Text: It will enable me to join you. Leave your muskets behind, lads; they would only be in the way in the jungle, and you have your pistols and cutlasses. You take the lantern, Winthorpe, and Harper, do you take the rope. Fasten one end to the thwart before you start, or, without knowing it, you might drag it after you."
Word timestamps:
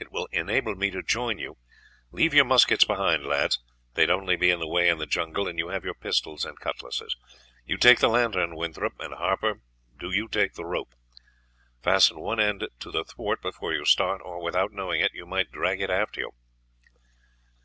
It 0.00 0.10
will 0.10 0.26
enable 0.32 0.74
me 0.74 0.90
to 0.90 1.00
join 1.00 1.38
you. 1.38 1.56
Leave 2.10 2.34
your 2.34 2.44
muskets 2.44 2.82
behind, 2.82 3.24
lads; 3.24 3.60
they 3.94 4.02
would 4.02 4.10
only 4.10 4.34
be 4.34 4.50
in 4.50 4.58
the 4.58 4.66
way 4.66 4.88
in 4.88 4.98
the 4.98 5.06
jungle, 5.06 5.46
and 5.46 5.60
you 5.60 5.68
have 5.68 5.84
your 5.84 5.94
pistols 5.94 6.44
and 6.44 6.58
cutlasses. 6.58 7.14
You 7.64 7.76
take 7.76 8.00
the 8.00 8.08
lantern, 8.08 8.56
Winthorpe, 8.56 8.98
and 8.98 9.14
Harper, 9.14 9.60
do 9.96 10.10
you 10.10 10.26
take 10.26 10.54
the 10.54 10.64
rope. 10.64 10.96
Fasten 11.84 12.18
one 12.18 12.40
end 12.40 12.66
to 12.80 12.90
the 12.90 13.04
thwart 13.04 13.40
before 13.42 13.72
you 13.72 13.84
start, 13.84 14.20
or, 14.24 14.42
without 14.42 14.72
knowing 14.72 15.00
it, 15.02 15.14
you 15.14 15.24
might 15.24 15.52
drag 15.52 15.80
it 15.80 15.90
after 15.90 16.20
you." 16.22 16.30